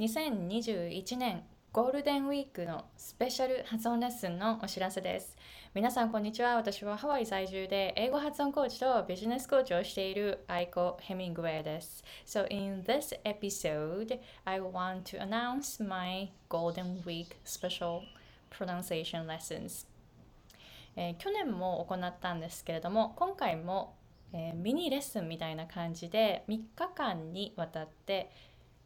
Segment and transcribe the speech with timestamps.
[0.00, 5.36] 2021年ゴールデンウィークのスペシャル発音レッスンのお知らせです。
[5.74, 6.56] 皆さんこんにちは。
[6.56, 12.02] 私はハワイ在住で英語発音コーチとビジネスコーチをしているアイコ・ヘミングウェイです。
[12.24, 18.00] So in this episode, I want to announce my Golden Week special
[18.50, 19.86] pronunciation lessons.
[20.96, 23.98] えー、去年も行ったんですけれども、今回も、
[24.32, 28.30] えー、ミニレッスンみたいな感じで3日間にわたって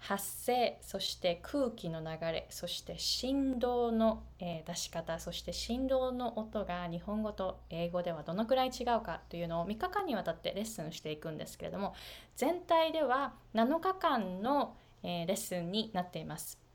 [0.00, 11.94] 発生そして空気の流れそして振動の、えー、出し方そして振動の音が日本語と英語ではどのくらい違うかというのを3日間にわたってレッスンしていくんですけれども
[12.34, 16.69] 全体では7日間の、えー、レッスンになっています。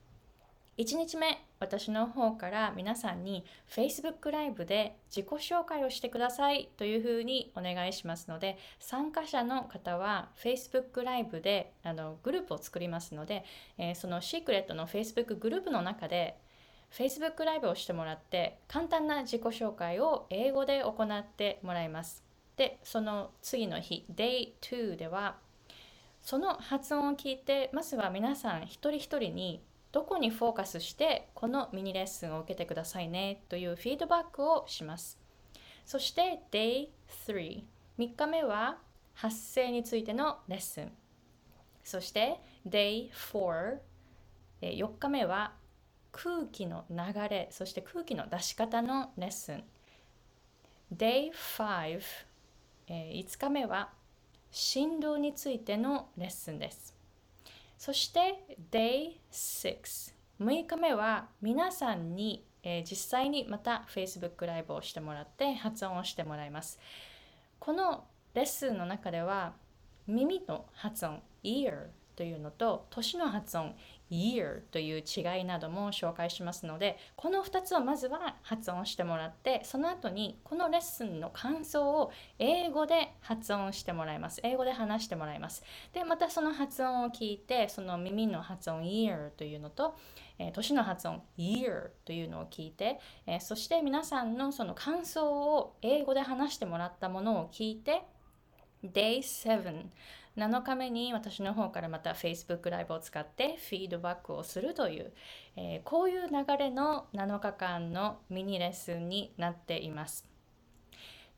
[0.77, 13.45] 1日目私の方から皆さんに Facebook ライブで自己紹介をしてくださいというふうにお願いしますので参加者の方は Facebook ライブであのグループを作りますので、
[13.77, 16.35] えー、そのシークレットの Facebook グループの中で
[16.91, 22.21] Facebook ライブをしてもらって簡単な自己紹介を英語で行ってもらいます。
[22.57, 25.37] でその次の日 Day2 では
[26.21, 29.61] その発音を聞いてまずは皆さん一人一人に
[29.95, 35.17] どこにフォーカスしてこのミニレッスンを受けてくださいねというフィードバックをします。
[35.85, 36.89] そして Day
[37.25, 37.63] 3、
[37.97, 38.77] 3日目は
[39.13, 40.91] 発声についてのレッスン。
[41.81, 43.77] そして Day 4、
[44.63, 45.53] 4日目は
[46.11, 46.97] 空気の流
[47.29, 49.63] れ、そして空気の出し方のレッスン。
[50.93, 52.01] Day 5、
[52.89, 53.93] 5日目は
[54.51, 56.94] 振動についてのレッスンです。
[57.77, 66.79] そして Day6 6日目は皆さんに、えー、実際にまた Facebook ライブをしてもらって発音をしてもらいます。
[67.59, 69.53] このレッスンの中では
[70.07, 73.75] 耳の発音 ear というのと年の発音
[74.11, 84.39] year という違いなども紹介しますのでこの2つをまずは発音してもらってその後にこのレッスンの感想を英語で発音してもらいます。
[84.43, 85.63] 英語で話してもらいます。
[85.93, 89.95] でまたその発音を聞いてその耳の発音 ear というのと
[90.37, 98.03] えー、年の発音 year というのを聞いて、えー、そして皆さんのその感想を英語で話してもらったものを聞いて
[98.93, 99.85] Day 7
[100.37, 105.13] 7日目に私の方からまた Facebook ライブを使ってフィードバックをするという、
[105.55, 110.25] えー、こういう流れの7日間のミニレッスンになっています。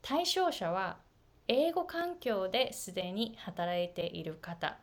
[0.02, 0.98] 対象者は
[1.48, 4.78] 英語環境ですでに働いている方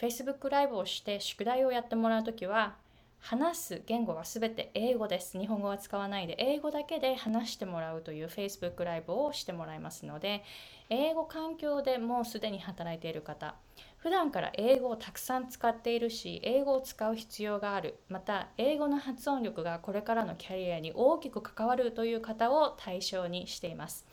[0.00, 2.76] Facebook ライブをして宿題をやってもらうときは
[3.22, 5.38] 話す言語は全て英語です。
[5.38, 10.42] 日本語は使わないで英語だけで話してもらうという Facebook ライブをしてもらいますので、
[10.90, 13.54] 英語環境でもうすでに働いている方、
[13.98, 24.04] 普段から英語をたくさん使っているし、英語を使う必要がある、また英語の発音力がこれからのキャリアに大きく関わるという方を対象にしています。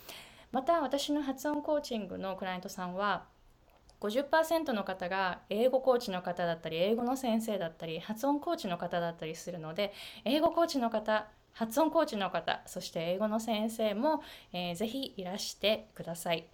[0.51, 3.25] また私の発音コーチングのクライアントさんは
[4.01, 9.93] 50%の方が英語コーチの方だったり英語の先生だったり発音コーチの方だったりするので
[10.25, 14.21] 英語コーチの方発音コーチの方そして英語の先生も、
[14.53, 16.47] えー、ぜひいらしてください。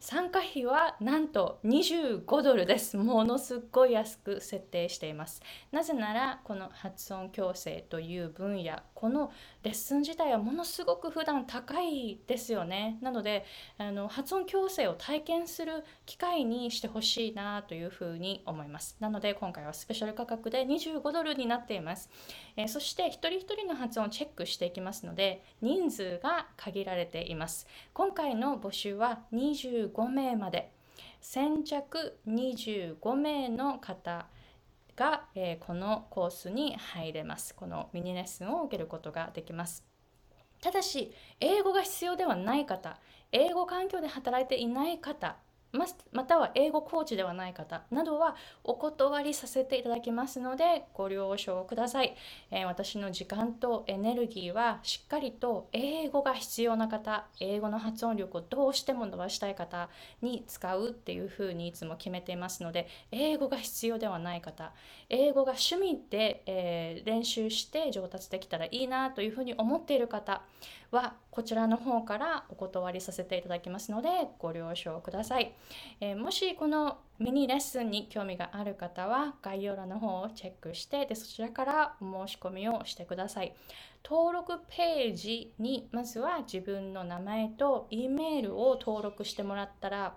[0.00, 2.96] 参加費はなんと25ドルです。
[2.96, 5.40] ものすごい安く設定しています。
[5.72, 12.98] なぜなら、この発音矯正という分野、このレッスン自体はものすごく普段高いですよね。
[13.00, 13.44] なので、
[13.78, 18.96] あの発音矯正を体験する機会にしてほしいなというふうに思います。
[19.00, 22.10] なので、今回はスペシャル価格で25ドルになっています。
[22.56, 27.66] えー、そして、一人一人の発音をチェックしていきますので、人数が限られています。
[27.92, 30.72] 今回の募集は25 25名まで。
[31.20, 34.26] 先着25名の方
[34.94, 37.54] が、えー、このコースに入れます。
[37.54, 39.84] このミニレッスンを受けることができます。
[40.60, 42.98] ただし英語が必要ではない方
[43.32, 45.36] 英語環境で働いていない方
[46.12, 52.16] または英語コーチではない方などはお断りさせていただきますのでご了承ください、
[52.50, 59.88] えー、私の時間とエネルギーはしっかりと英語が必要な方英語の発音力をどうしても伸ばしたい方
[60.22, 64.72] に使うっていうふうにいつも決めていますので英語が必要ではない方
[65.08, 70.42] 英語が趣味で、えー、練習して上達できたらいいなというふうに思っている方
[70.90, 74.08] はこちらの方からお断りさせていただきますので
[74.38, 75.52] ご了承ください、
[76.00, 83.54] えー、もしこのミニレッスンに興味がある方は概要欄の方をチェックしてでそちらからお申し込みをしてください。
[84.04, 90.14] 登録ページにまずは自分の名前と E メールを登録してもらったら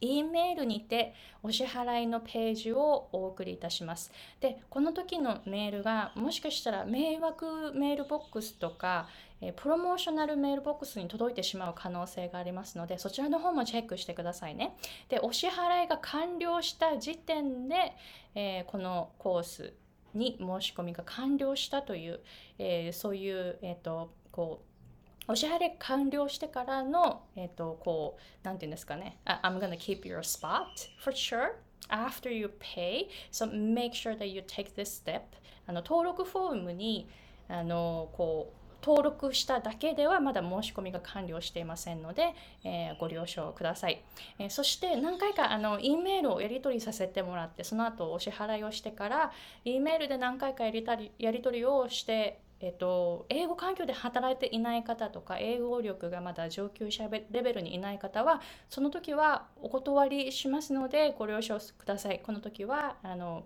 [0.00, 4.12] E メールにてお支払いのページをお送りいたします。
[4.40, 9.08] で、この時のメールがもしかしたら迷惑メールボックスとか、
[9.40, 14.76] えプロモーショナルメールボックスに届いてしまう可能性がありますので、そちらの方もチェックしてくださいね。
[15.08, 17.92] で、お支払いが完了した時点で、
[18.34, 19.74] えー、このコース
[20.14, 22.20] に申し込みが完了したという、
[22.58, 24.65] えー、そういう、えーと、こう
[25.28, 29.18] お支払い完了してからの、えっ、ー、と、こう、なんていうんですかね。
[29.24, 30.66] I'm gonna keep your spot
[30.98, 31.54] for sure
[31.88, 33.08] after you pay.
[33.30, 35.22] So make sure that you take this step.
[35.66, 37.08] あの登録フォームに
[37.48, 44.04] あのこう登録しただけではまだ申し込みが完了していませんので、えー、ご了承ください、
[44.38, 49.32] えー、そして何回かあの E メールをやり取りさせてもらってその後お支払いをしてから
[49.64, 63.44] E メールで何回かやりたりやり取りをしてえっと、英語環境で働いていない方とか英語力がまだ上級者レベルにいない方はその時はお断りしますのでご了承くださいこの時はあの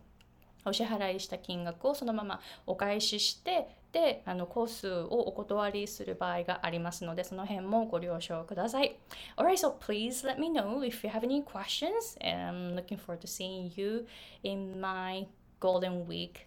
[0.65, 8.97] お支払いした金額をそのままお返ししてであのコースをお断りする場合がありますのでその辺もご了承ください
[9.37, 13.27] Alright, so please let me know if you have any questions I'm looking forward to
[13.27, 14.07] seeing you
[14.45, 15.27] in my
[15.59, 16.47] Golden Week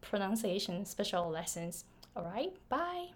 [0.00, 1.84] pronunciation special lessons
[2.16, 3.08] All right, bye.